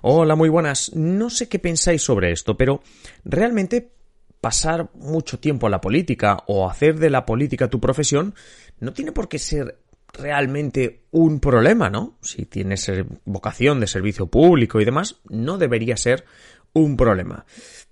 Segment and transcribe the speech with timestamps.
[0.00, 0.94] Hola, muy buenas.
[0.94, 2.82] No sé qué pensáis sobre esto, pero
[3.24, 3.90] realmente
[4.40, 8.34] pasar mucho tiempo en la política o hacer de la política tu profesión
[8.78, 9.78] no tiene por qué ser
[10.12, 12.16] realmente un problema, ¿no?
[12.22, 12.90] Si tienes
[13.24, 16.24] vocación de servicio público y demás, no debería ser
[16.72, 17.44] un problema.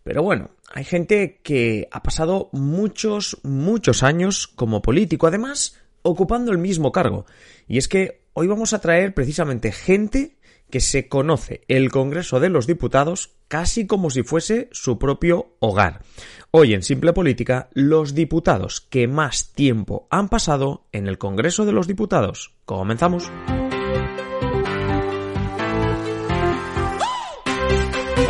[0.04, 6.58] Pero bueno, hay gente que ha pasado muchos, muchos años como político, además ocupando el
[6.58, 7.26] mismo cargo.
[7.66, 10.35] Y es que hoy vamos a traer precisamente gente
[10.70, 16.02] que se conoce el Congreso de los Diputados casi como si fuese su propio hogar.
[16.50, 21.72] Hoy en Simple Política, los diputados que más tiempo han pasado en el Congreso de
[21.72, 22.54] los Diputados.
[22.64, 23.30] Comenzamos.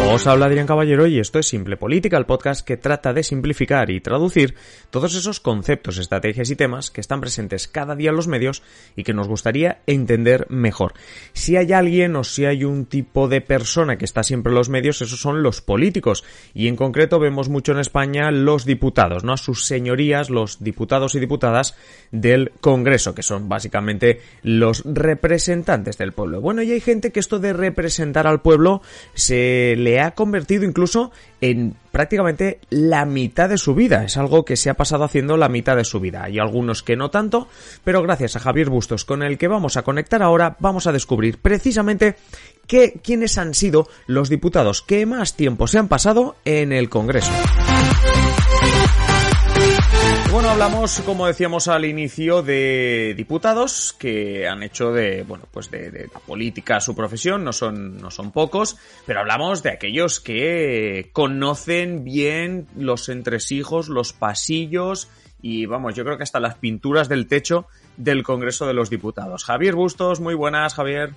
[0.09, 3.91] Os habla Adrián Caballero y esto es Simple Política, el podcast que trata de simplificar
[3.91, 4.55] y traducir
[4.89, 8.63] todos esos conceptos, estrategias y temas que están presentes cada día en los medios
[8.95, 10.95] y que nos gustaría entender mejor.
[11.33, 14.69] Si hay alguien o si hay un tipo de persona que está siempre en los
[14.69, 19.33] medios, esos son los políticos y en concreto vemos mucho en España los diputados, ¿no?
[19.33, 21.75] A sus señorías, los diputados y diputadas
[22.13, 26.41] del Congreso, que son básicamente los representantes del pueblo.
[26.41, 28.83] Bueno, y hay gente que esto de representar al pueblo
[29.15, 34.05] se le ha convertido incluso en prácticamente la mitad de su vida.
[34.05, 36.25] Es algo que se ha pasado haciendo la mitad de su vida.
[36.25, 37.49] Hay algunos que no tanto,
[37.85, 41.39] pero gracias a Javier Bustos, con el que vamos a conectar ahora, vamos a descubrir
[41.39, 42.17] precisamente
[42.67, 47.33] qué, quiénes han sido los diputados que más tiempo se han pasado en el Congreso.
[50.37, 56.11] Bueno, hablamos, como decíamos al inicio, de diputados que han hecho de, bueno, pues de,
[56.13, 58.77] la política su profesión, no son, no son pocos,
[59.07, 65.09] pero hablamos de aquellos que conocen bien los entresijos, los pasillos
[65.41, 67.67] y, vamos, yo creo que hasta las pinturas del techo
[67.97, 69.43] del Congreso de los Diputados.
[69.43, 71.15] Javier Bustos, muy buenas, Javier.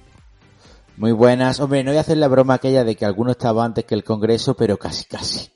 [0.95, 1.59] Muy buenas.
[1.59, 4.05] Hombre, no voy a hacer la broma aquella de que alguno estaba antes que el
[4.05, 5.51] Congreso, pero casi, casi.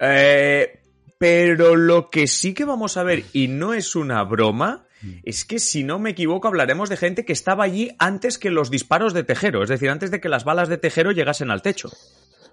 [0.00, 0.80] Eh,
[1.18, 4.84] pero lo que sí que vamos a ver, y no es una broma,
[5.22, 8.70] es que si no me equivoco hablaremos de gente que estaba allí antes que los
[8.70, 11.90] disparos de Tejero, es decir, antes de que las balas de Tejero llegasen al techo.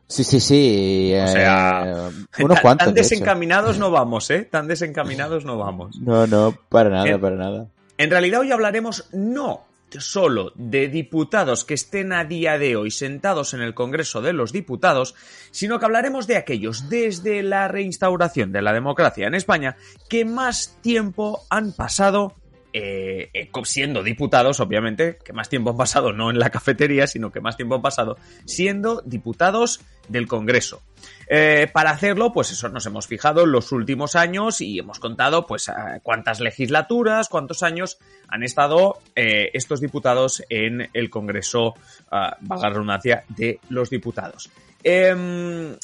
[0.08, 1.14] Sí, sí, sí.
[1.16, 2.88] O sea, eh, unos cuantos.
[2.88, 4.44] Tan desencaminados no vamos, ¿eh?
[4.44, 5.98] Tan desencaminados no vamos.
[6.00, 7.68] No, no, para nada, para nada.
[7.98, 9.66] En realidad hoy hablaremos no
[10.00, 14.52] solo de diputados que estén a día de hoy sentados en el Congreso de los
[14.52, 15.16] Diputados,
[15.52, 19.78] sino que hablaremos de aquellos desde la reinstauración de la democracia en España
[20.10, 22.36] que más tiempo han pasado
[22.76, 27.32] eh, eh, siendo diputados, obviamente, que más tiempo han pasado no en la cafetería, sino
[27.32, 30.82] que más tiempo han pasado siendo diputados del Congreso.
[31.28, 35.46] Eh, para hacerlo, pues eso nos hemos fijado en los últimos años y hemos contado,
[35.48, 35.72] pues,
[36.02, 37.98] cuántas legislaturas, cuántos años
[38.28, 41.76] han estado estos diputados en el Congreso,
[42.10, 44.50] valga la redundancia, de los diputados.
[44.84, 45.78] Em,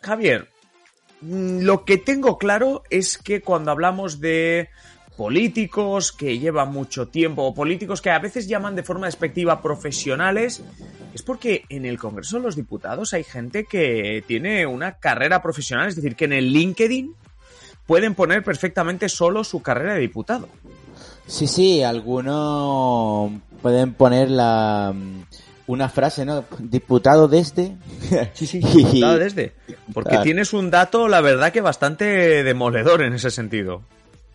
[0.00, 0.48] Javier,
[1.20, 4.68] mm, lo que tengo claro es que cuando hablamos de
[5.16, 10.62] políticos que llevan mucho tiempo o políticos que a veces llaman de forma despectiva profesionales,
[11.14, 15.88] es porque en el Congreso de los Diputados hay gente que tiene una carrera profesional,
[15.88, 17.14] es decir, que en el LinkedIn
[17.86, 20.48] pueden poner perfectamente solo su carrera de diputado.
[21.26, 24.94] Sí, sí, algunos pueden poner la
[25.66, 26.44] una frase, ¿no?
[26.58, 27.76] Diputado desde.
[28.34, 29.52] Sí, sí, diputado desde.
[29.94, 33.82] Porque tienes un dato, la verdad, que bastante demoledor en ese sentido.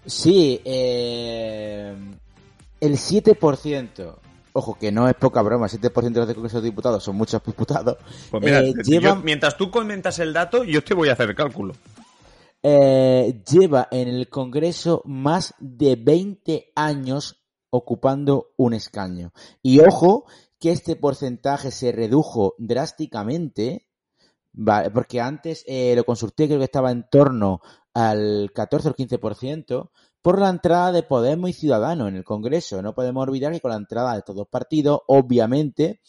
[0.10, 1.96] Sí, eh,
[2.82, 4.16] el 7%,
[4.54, 7.44] ojo que no es poca broma, el 7% de los Congreso de Diputados son muchos
[7.44, 7.98] diputados.
[8.32, 11.76] Pues mira, eh, mientras tú comentas el dato, yo te voy a hacer el cálculo.
[12.64, 19.32] Eh, lleva en el Congreso más de 20 años ocupando un escaño.
[19.62, 20.26] Y ojo,
[20.60, 23.88] que este porcentaje se redujo drásticamente,
[24.94, 27.62] porque antes eh, lo consulté, creo que estaba en torno
[28.00, 29.90] al 14 o 15%,
[30.22, 32.82] por la entrada de Podemos y Ciudadanos en el Congreso.
[32.82, 36.00] No podemos olvidar que con la entrada de estos dos partidos, obviamente,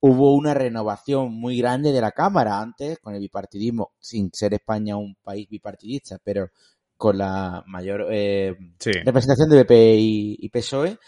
[0.00, 4.96] hubo una renovación muy grande de la Cámara antes, con el bipartidismo, sin ser España
[4.96, 6.50] un país bipartidista, pero
[6.96, 8.56] con la mayor eh,
[9.04, 10.98] representación de BP y, PSOE,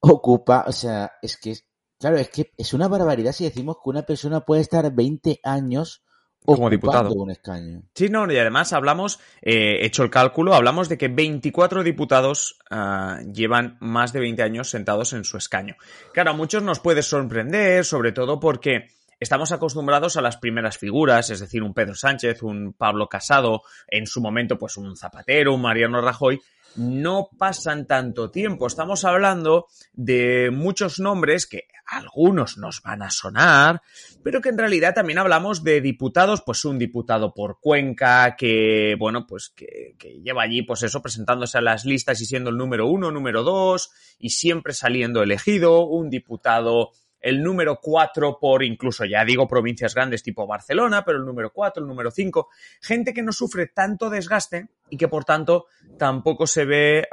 [0.00, 1.54] ocupa, o sea, es que,
[2.00, 6.02] claro, es que es una barbaridad si decimos que una persona puede estar 20 años
[6.46, 7.12] como diputado.
[7.12, 7.82] Un escaño.
[7.94, 13.20] Sí, no, y además hablamos, eh, hecho el cálculo, hablamos de que 24 diputados ah,
[13.32, 15.76] llevan más de 20 años sentados en su escaño.
[16.12, 21.30] Claro, a muchos nos puede sorprender, sobre todo porque estamos acostumbrados a las primeras figuras,
[21.30, 25.62] es decir, un Pedro Sánchez, un Pablo Casado, en su momento, pues un Zapatero, un
[25.62, 26.40] Mariano Rajoy,
[26.76, 28.66] no pasan tanto tiempo.
[28.66, 33.80] Estamos hablando de muchos nombres que algunos nos van a sonar,
[34.22, 39.26] pero que en realidad también hablamos de diputados, pues un diputado por Cuenca, que, bueno,
[39.26, 42.88] pues que, que lleva allí, pues eso, presentándose a las listas y siendo el número
[42.88, 46.90] uno, número dos, y siempre saliendo elegido, un diputado
[47.26, 51.82] el número 4 por incluso, ya digo, provincias grandes tipo Barcelona, pero el número 4,
[51.82, 52.48] el número 5,
[52.80, 55.66] gente que no sufre tanto desgaste y que por tanto
[55.98, 57.08] tampoco se ve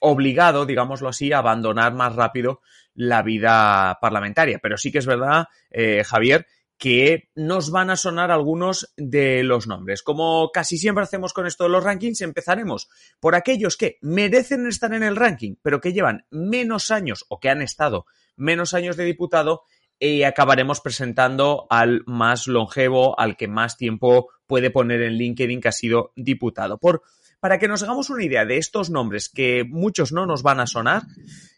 [0.00, 2.62] obligado, digámoslo así, a abandonar más rápido
[2.94, 4.58] la vida parlamentaria.
[4.58, 6.46] Pero sí que es verdad, eh, Javier,
[6.78, 10.02] que nos van a sonar algunos de los nombres.
[10.02, 12.88] Como casi siempre hacemos con esto de los rankings, empezaremos
[13.20, 17.50] por aquellos que merecen estar en el ranking, pero que llevan menos años o que
[17.50, 19.62] han estado menos años de diputado
[19.98, 25.68] y acabaremos presentando al más longevo, al que más tiempo puede poner en LinkedIn que
[25.68, 26.78] ha sido diputado.
[26.78, 27.02] Por,
[27.38, 30.66] para que nos hagamos una idea de estos nombres que muchos no nos van a
[30.66, 31.02] sonar,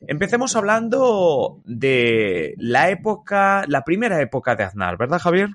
[0.06, 5.50] empecemos hablando de la época, la primera época de Aznar, ¿verdad, Javier?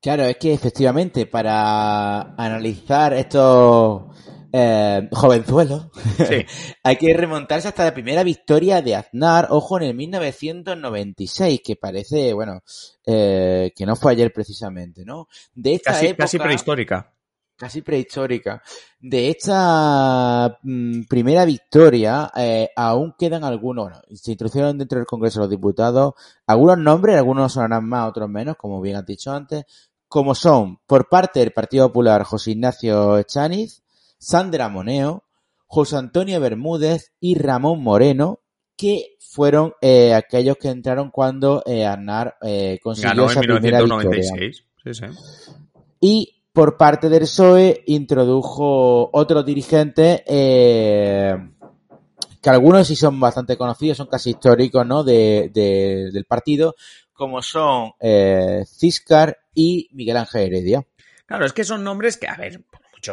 [0.00, 4.02] Claro, es que efectivamente para analizar estos
[4.56, 5.90] eh, jovenzuelo,
[6.84, 12.32] hay que remontarse hasta la primera victoria de Aznar, ojo, en el 1996, que parece,
[12.34, 12.62] bueno,
[13.04, 15.26] eh, que no fue ayer precisamente, ¿no?
[15.52, 17.12] De esta casi, casi prehistórica.
[17.56, 18.62] Casi prehistórica.
[19.00, 25.46] De esta mm, primera victoria, eh, aún quedan algunos, se introdujeron dentro del Congreso de
[25.46, 26.14] los Diputados
[26.46, 29.64] algunos nombres, algunos sonarán más, otros menos, como bien has dicho antes,
[30.06, 33.83] como son, por parte del Partido Popular, José Ignacio Echaniz,
[34.24, 35.24] Sandra Moneo,
[35.66, 38.40] José Antonio Bermúdez y Ramón Moreno,
[38.74, 44.22] que fueron eh, aquellos que entraron cuando eh, Aznar eh, consiguió esa primera victoria.
[44.22, 45.04] Sí, sí.
[46.00, 51.34] Y por parte del PSOE introdujo otros dirigentes eh,
[52.40, 55.04] que algunos sí son bastante conocidos, son casi históricos ¿no?
[55.04, 56.76] de, del partido,
[57.12, 57.92] como son
[58.66, 60.86] Ciscar y Miguel Ángel Heredia.
[61.26, 62.62] Claro, es que son nombres que, a ver,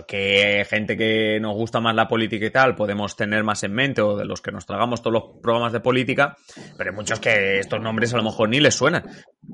[0.06, 4.02] que gente que nos gusta más la política y tal podemos tener más en mente
[4.02, 6.38] o de los que nos tragamos todos los programas de política,
[6.78, 9.04] pero hay muchos que estos nombres a lo mejor ni les suenan.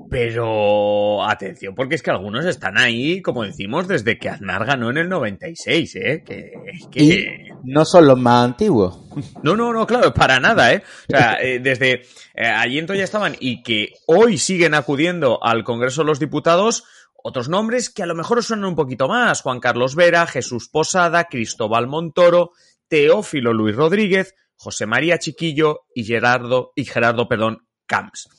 [0.09, 4.97] Pero atención, porque es que algunos están ahí, como decimos, desde que Aznar ganó en
[4.97, 6.23] el 96, ¿eh?
[6.25, 6.51] Que,
[6.91, 7.49] que...
[7.63, 8.99] no son los más antiguos.
[9.41, 10.83] No, no, no, claro, para nada, ¿eh?
[11.09, 12.01] O sea, eh, desde
[12.35, 16.83] eh, allí entonces ya estaban y que hoy siguen acudiendo al Congreso de los Diputados
[17.27, 21.25] otros nombres que a lo mejor suenan un poquito más, Juan Carlos Vera, Jesús Posada,
[21.25, 22.51] Cristóbal Montoro,
[22.87, 28.29] Teófilo Luis Rodríguez, José María Chiquillo y Gerardo, y Gerardo, perdón, Camps.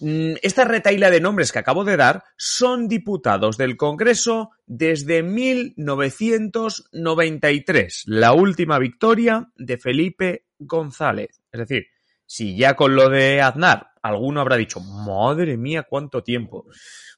[0.00, 8.02] Mm, esta retaila de nombres que acabo de dar son diputados del Congreso desde 1993,
[8.06, 11.40] la última victoria de Felipe González.
[11.52, 11.86] Es decir,
[12.26, 16.66] si ya con lo de Aznar alguno habrá dicho, madre mía, cuánto tiempo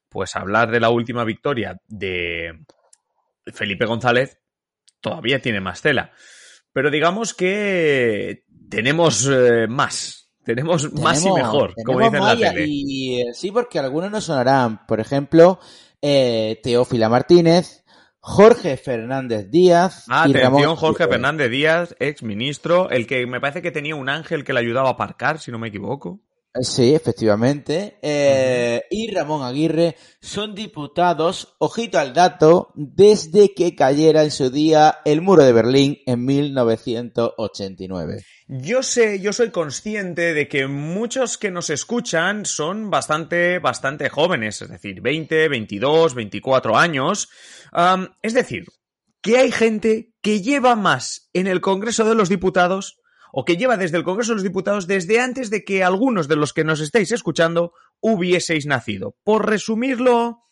[0.09, 2.65] pues hablar de la última victoria de
[3.53, 4.39] Felipe González
[5.01, 6.13] todavía tiene más tela.
[6.73, 10.31] Pero digamos que tenemos eh, más.
[10.45, 12.65] Tenemos, más y mejor, como dicen la tele.
[12.67, 14.87] Y, eh, sí, porque algunos no sonarán.
[14.87, 15.61] Por ejemplo,
[16.01, 17.85] eh, Teófila Martínez,
[18.19, 20.07] Jorge Fernández Díaz.
[20.09, 24.43] Ah, atención, Jorge Fernández Díaz, ex ministro, el que me parece que tenía un ángel
[24.43, 26.21] que le ayudaba a aparcar, si no me equivoco.
[26.63, 27.99] Sí, efectivamente.
[28.03, 35.01] Eh, y Ramón Aguirre son diputados, ojito al dato, desde que cayera en su día
[35.05, 38.25] el muro de Berlín en 1989.
[38.49, 44.63] Yo sé, yo soy consciente de que muchos que nos escuchan son bastante, bastante jóvenes,
[44.63, 47.29] es decir, 20, 22, 24 años.
[48.23, 48.65] es decir,
[49.21, 52.99] que hay gente que lleva más en el Congreso de los Diputados
[53.33, 56.37] o que lleva desde el Congreso de los Diputados desde antes de que algunos de
[56.37, 59.17] los que nos estáis escuchando hubieseis nacido.
[59.25, 60.43] Por resumirlo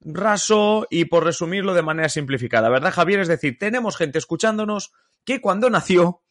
[0.00, 3.20] raso y por resumirlo de manera simplificada, ¿verdad, Javier?
[3.20, 4.92] Es decir, tenemos gente escuchándonos
[5.24, 6.22] que cuando nació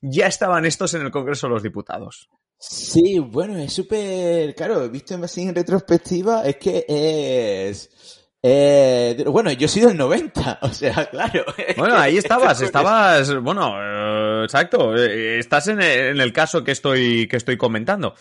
[0.00, 2.28] ya estaban estos en el Congreso de los Diputados.
[2.58, 8.17] Sí, bueno, es súper, claro, visto así en retrospectiva, es que es...
[8.40, 11.44] Eh, bueno, yo he sido el 90, o sea, claro.
[11.76, 17.36] Bueno, ahí estabas, estabas, bueno, eh, exacto, eh, estás en el, caso que estoy, que
[17.36, 18.14] estoy comentando.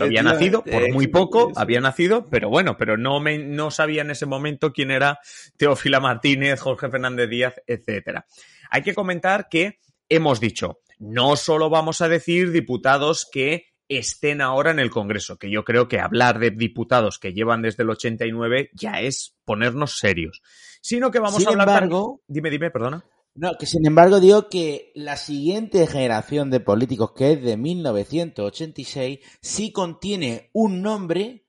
[0.00, 4.10] había nacido, por muy poco, había nacido, pero bueno, pero no me, no sabía en
[4.10, 5.20] ese momento quién era
[5.56, 8.26] Teófila Martínez, Jorge Fernández Díaz, etcétera.
[8.70, 14.70] Hay que comentar que hemos dicho, no solo vamos a decir diputados que estén ahora
[14.70, 18.70] en el Congreso, que yo creo que hablar de diputados que llevan desde el 89
[18.74, 20.42] ya es ponernos serios,
[20.80, 21.68] sino que vamos a hablar...
[21.68, 23.04] Embargo, Dime, dime, perdona.
[23.34, 29.20] No, que sin embargo digo que la siguiente generación de políticos, que es de 1986,
[29.40, 31.46] sí contiene un nombre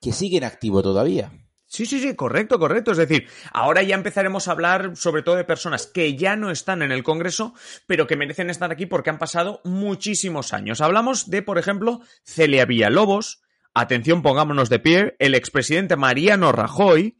[0.00, 1.43] que sigue en activo todavía.
[1.74, 2.92] Sí, sí, sí, correcto, correcto.
[2.92, 6.82] Es decir, ahora ya empezaremos a hablar sobre todo de personas que ya no están
[6.82, 7.52] en el Congreso,
[7.88, 10.80] pero que merecen estar aquí porque han pasado muchísimos años.
[10.80, 13.42] Hablamos de, por ejemplo, Celia Villalobos,
[13.74, 17.18] atención, pongámonos de pie, el expresidente Mariano Rajoy,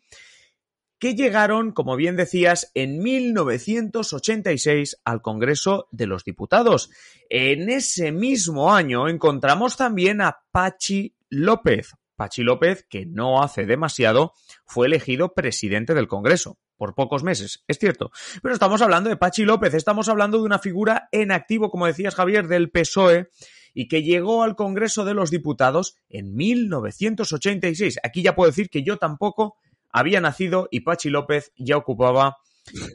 [1.00, 6.90] que llegaron, como bien decías, en 1986 al Congreso de los Diputados.
[7.28, 14.32] En ese mismo año encontramos también a Pachi López, Pachi López, que no hace demasiado,
[14.64, 18.10] fue elegido presidente del Congreso por pocos meses, es cierto.
[18.42, 22.14] Pero estamos hablando de Pachi López, estamos hablando de una figura en activo, como decías
[22.14, 23.28] Javier, del PSOE
[23.74, 27.98] y que llegó al Congreso de los Diputados en 1986.
[28.02, 29.56] Aquí ya puedo decir que yo tampoco
[29.90, 32.38] había nacido y Pachi López ya ocupaba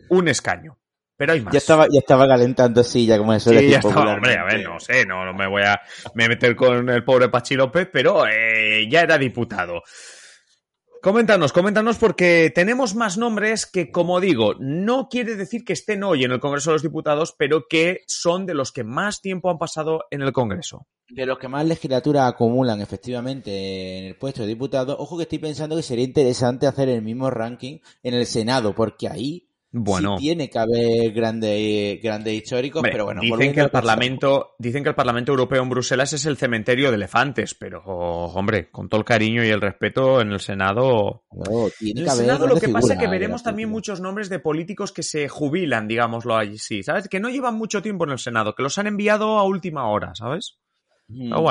[0.10, 0.78] un escaño.
[1.20, 1.52] Pero hay más.
[1.52, 4.80] Ya estaba, ya estaba calentando silla, como eso sí, ya estaba, hombre, a ver, no
[4.80, 5.82] sé, no, no me voy a
[6.14, 9.84] meter con el pobre Pachi López, pero eh, ya era diputado.
[11.02, 16.24] Coméntanos, coméntanos porque tenemos más nombres que, como digo, no quiere decir que estén hoy
[16.24, 19.58] en el Congreso de los Diputados, pero que son de los que más tiempo han
[19.58, 20.88] pasado en el Congreso.
[21.10, 25.40] De los que más legislatura acumulan efectivamente en el puesto de diputado, ojo que estoy
[25.40, 30.50] pensando que sería interesante hacer el mismo ranking en el Senado, porque ahí bueno, tiene
[30.50, 33.22] que haber grandes grande históricos, pero bueno.
[33.22, 36.96] Dicen que el Parlamento, dicen que el Parlamento Europeo en Bruselas es el cementerio de
[36.96, 41.24] elefantes, pero hombre, con todo el cariño y el respeto en el Senado.
[41.78, 44.92] tiene en el Senado lo que pasa es que veremos también muchos nombres de políticos
[44.92, 47.08] que se jubilan, digámoslo así, ¿sabes?
[47.08, 50.16] Que no llevan mucho tiempo en el Senado, que los han enviado a última hora,
[50.16, 50.58] ¿sabes?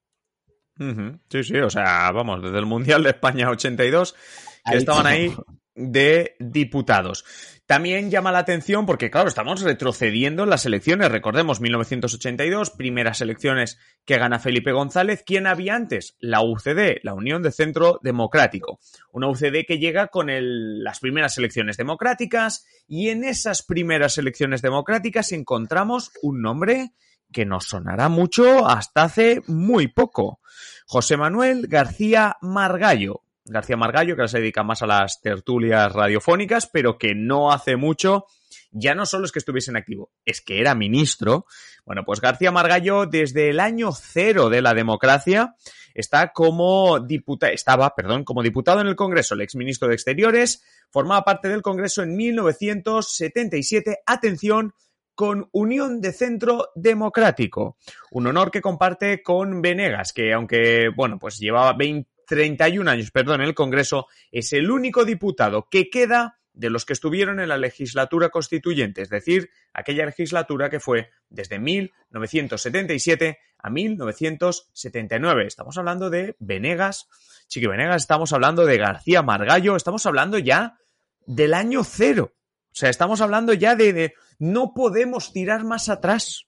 [1.28, 4.14] Sí, sí, o sea, vamos, desde el Mundial de España 82
[4.64, 5.34] que estaban ahí
[5.74, 7.24] de diputados.
[7.66, 11.10] También llama la atención porque, claro, estamos retrocediendo en las elecciones.
[11.10, 15.22] Recordemos, 1982, primeras elecciones que gana Felipe González.
[15.24, 16.16] ¿Quién había antes?
[16.20, 18.78] La UCD, la Unión de Centro Democrático.
[19.10, 25.32] Una UCD que llega con las primeras elecciones democráticas y en esas primeras elecciones democráticas
[25.32, 26.92] encontramos un nombre
[27.32, 30.40] que nos sonará mucho hasta hace muy poco.
[30.86, 36.66] José Manuel García Margallo, García Margallo, que ahora se dedica más a las tertulias radiofónicas,
[36.66, 38.26] pero que no hace mucho,
[38.70, 41.46] ya no solo es que estuviese en activo, es que era ministro.
[41.84, 45.56] Bueno, pues García Margallo, desde el año cero de la democracia,
[45.94, 51.24] está como diputado, estaba, perdón, como diputado en el Congreso, el exministro de Exteriores, formaba
[51.24, 53.98] parte del Congreso en 1977.
[54.06, 54.74] Atención,
[55.14, 57.76] con Unión de Centro Democrático.
[58.10, 63.42] Un honor que comparte con Venegas, que aunque, bueno, pues llevaba 20 31 años, perdón,
[63.42, 67.58] en el Congreso, es el único diputado que queda de los que estuvieron en la
[67.58, 75.46] legislatura constituyente, es decir, aquella legislatura que fue desde 1977 a 1979.
[75.46, 77.06] Estamos hablando de Venegas,
[77.48, 80.78] Chiqui Venegas, estamos hablando de García Margallo, estamos hablando ya
[81.26, 82.32] del año cero.
[82.34, 86.46] O sea, estamos hablando ya de, no podemos tirar más atrás.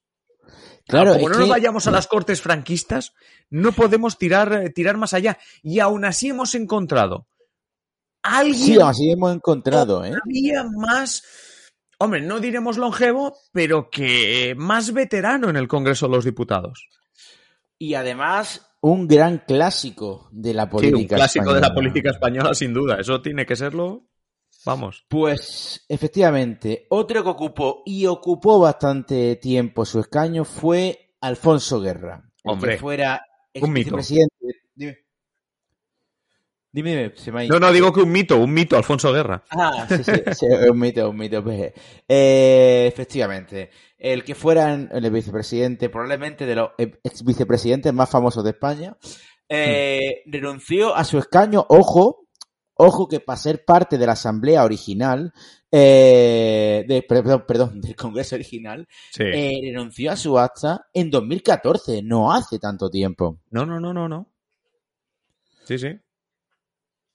[0.87, 3.14] Claro, como no nos vayamos a las cortes franquistas,
[3.49, 5.38] no podemos tirar, eh, tirar más allá.
[5.62, 7.26] Y aún así hemos encontrado
[8.23, 8.57] alguien.
[8.57, 10.12] Sí, así hemos encontrado, ¿eh?
[10.25, 11.23] Había más.
[11.99, 16.88] Hombre, no diremos longevo, pero que más veterano en el Congreso de los Diputados.
[17.79, 21.61] Y además, un gran clásico de la política sí, un clásico española.
[21.61, 22.97] de la política española, sin duda.
[23.00, 24.07] Eso tiene que serlo.
[24.64, 25.04] Vamos.
[25.09, 32.23] Pues efectivamente, otro que ocupó y ocupó bastante tiempo su escaño fue Alfonso Guerra.
[32.42, 33.21] el Hombre, que fuera
[33.61, 33.97] un mito.
[33.97, 34.35] vicepresidente.
[34.75, 34.99] Dime.
[36.73, 37.54] Dime, dime, se me ha ido.
[37.54, 39.44] No, no, digo que un mito, un mito, Alfonso Guerra.
[39.50, 41.42] Ah, sí, sí, sí, es un mito, un mito.
[41.44, 41.73] pues.
[42.09, 48.50] Eh, efectivamente, el que fuera el vicepresidente, probablemente de los ex vicepresidentes más famosos de
[48.50, 48.97] España,
[49.49, 52.24] eh, renunció a su escaño, ojo,
[52.76, 55.33] ojo que para ser parte de la asamblea original,
[55.71, 59.23] eh, de, perdón, perdón, del Congreso original, Sí.
[59.25, 63.38] eh, renunció a su acta en 2014, no hace tanto tiempo.
[63.50, 64.28] No, no, no, no, no.
[65.64, 65.99] Sí, sí.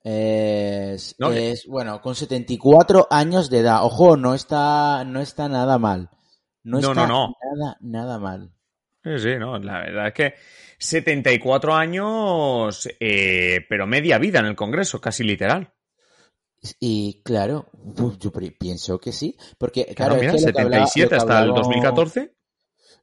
[0.02, 3.84] Es, No, es, bueno, con 74 años de edad.
[3.84, 6.10] Ojo, no está, no está nada mal.
[6.64, 7.34] No No, está no, no.
[7.58, 8.52] nada, nada mal.
[9.04, 9.58] Sí, sí, no.
[9.60, 10.34] La verdad es que
[10.78, 15.74] 74 años, eh, pero media vida en el Congreso, casi literal.
[16.80, 17.70] Y claro,
[18.20, 21.10] yo pienso que sí, porque Claro, claro, es mira, que lo que hablaba- 77 lo
[21.10, 22.36] que hasta el hablábamos- 2014.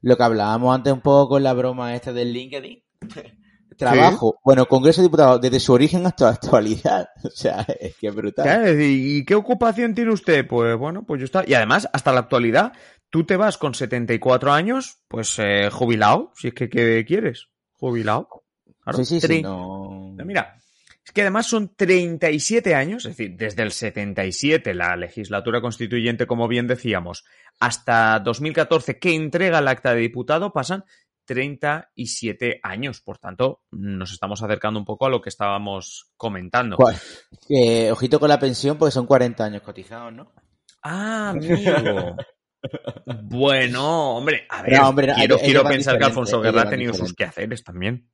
[0.01, 2.83] Lo que hablábamos antes un poco con la broma esta del LinkedIn.
[3.77, 7.09] Trabajo, bueno, Congreso de Diputados, desde su origen hasta la actualidad.
[7.23, 8.79] O sea, es que es brutal.
[8.81, 10.47] ¿Y qué ocupación tiene usted?
[10.47, 11.43] Pues bueno, pues yo está.
[11.47, 12.73] Y además, hasta la actualidad,
[13.09, 17.47] tú te vas con 74 años, pues eh, jubilado, si es que ¿qué quieres.
[17.73, 18.43] Jubilado.
[18.83, 20.15] Claro, sí, sí, sí, no...
[20.25, 20.57] Mira,
[21.05, 26.47] es que además son 37 años, es decir, desde el 77, la legislatura constituyente, como
[26.47, 27.23] bien decíamos,
[27.59, 30.83] hasta 2014, que entrega el acta de diputado, pasan
[31.25, 33.01] 37 años.
[33.01, 36.77] Por tanto, nos estamos acercando un poco a lo que estábamos comentando.
[37.49, 40.33] Eh, ojito con la pensión porque son 40 años cotizados, ¿no?
[40.81, 41.55] Ah, amigo.
[43.23, 47.63] Bueno, hombre, a ver, No, hombre, quiero, pensar que Alfonso Guerra ha tenido sus quehaceres
[47.63, 48.09] también.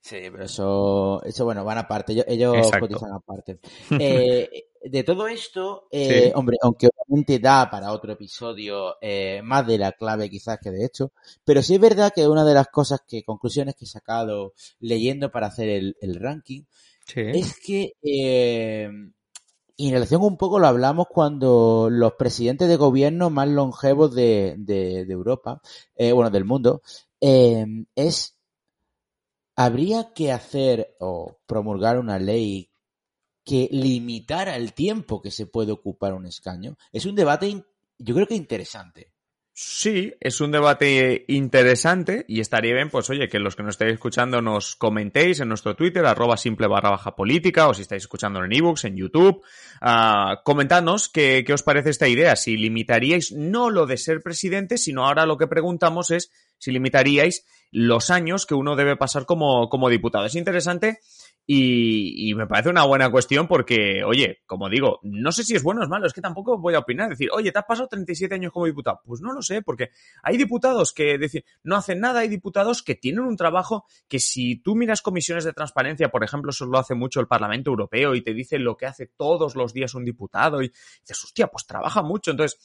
[0.00, 3.60] Sí, pero eso, eso bueno, van aparte, ellos, cotizan aparte.
[4.00, 6.32] Eh, de todo esto, eh, Sí.
[6.34, 10.84] hombre, aunque obviamente da para otro episodio eh, más de la clave quizás que de
[10.84, 11.12] hecho,
[11.44, 15.30] pero sí es verdad que una de las cosas que, conclusiones que he sacado leyendo
[15.30, 16.64] para hacer el, el ranking,
[17.04, 17.20] Sí.
[17.20, 18.88] es que eh,
[19.82, 24.54] y en relación un poco lo hablamos cuando los presidentes de gobierno más longevos de,
[25.08, 25.60] Europa,
[25.96, 26.82] eh, bueno, del mundo,
[27.20, 27.66] eh,
[27.96, 28.38] es
[29.56, 32.70] habría que hacer o promulgar una ley
[33.44, 36.76] que limitara el tiempo que se puede ocupar un escaño.
[36.92, 37.64] Es un debate,
[37.98, 39.11] yo creo que interesante.
[39.54, 43.92] Sí, es un debate interesante y estaría bien, pues oye, que los que nos estáis
[43.92, 48.42] escuchando nos comentéis en nuestro Twitter, arroba simple barra baja política, o si estáis escuchando
[48.42, 49.42] en ebooks, en YouTube,
[49.82, 54.78] ah, comentadnos qué, qué os parece esta idea, si limitaríais no lo de ser presidente,
[54.78, 59.68] sino ahora lo que preguntamos es si limitaríais los años que uno debe pasar como,
[59.68, 60.24] como diputado.
[60.24, 61.00] Es interesante
[61.44, 65.80] y, me parece una buena cuestión porque, oye, como digo, no sé si es bueno
[65.80, 67.10] o es malo, es que tampoco voy a opinar.
[67.10, 69.00] Decir, oye, te has pasado 37 años como diputado.
[69.04, 69.90] Pues no lo sé, porque
[70.22, 74.56] hay diputados que decir, no hacen nada, hay diputados que tienen un trabajo que si
[74.62, 78.22] tú miras comisiones de transparencia, por ejemplo, eso lo hace mucho el Parlamento Europeo y
[78.22, 82.02] te dice lo que hace todos los días un diputado y dices, hostia, pues trabaja
[82.02, 82.30] mucho.
[82.30, 82.58] Entonces,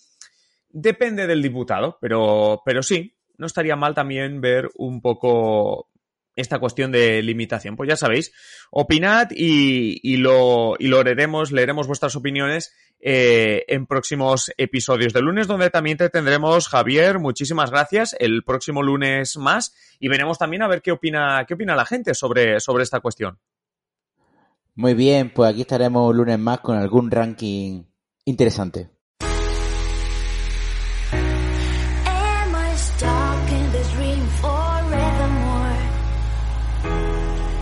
[0.70, 5.90] depende del diputado, pero, pero sí, no estaría mal también ver un poco
[6.38, 7.76] esta cuestión de limitación.
[7.76, 8.32] Pues ya sabéis,
[8.72, 15.22] opinad y, y lo, y lo leeremos, leeremos vuestras opiniones eh, en próximos episodios de
[15.22, 20.64] lunes, donde también te tendremos, Javier, muchísimas gracias, el próximo lunes más, y veremos también
[20.64, 23.38] a ver qué opina, qué opina la gente sobre, sobre esta cuestión.
[24.76, 27.84] Muy bien, pues aquí estaremos un lunes más con algún ranking
[28.26, 28.97] interesante.